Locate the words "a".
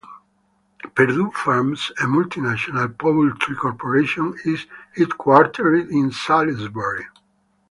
2.01-2.07